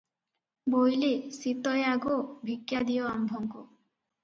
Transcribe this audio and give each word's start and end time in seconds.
ବୋଇଲେ 0.75 1.09
ସୀତୟା 1.35 1.75
ଗୋ 2.07 2.17
ଭିକ୍ଷା 2.49 2.83
ଦିଅ 2.91 3.07
ଆମ୍ଭଙ୍କୁ 3.13 3.67